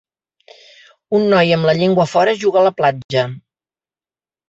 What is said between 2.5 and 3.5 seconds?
a la platja.